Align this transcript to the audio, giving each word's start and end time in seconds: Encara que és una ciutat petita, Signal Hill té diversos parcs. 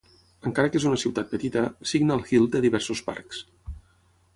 Encara 0.51 0.71
que 0.75 0.79
és 0.83 0.87
una 0.93 1.01
ciutat 1.03 1.29
petita, 1.35 1.65
Signal 1.93 2.27
Hill 2.31 2.51
té 2.57 2.67
diversos 2.67 3.09
parcs. 3.13 3.49